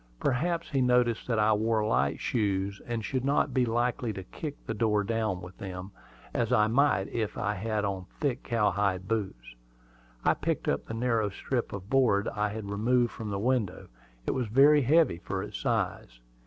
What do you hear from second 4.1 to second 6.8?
to kick the door down with them, as I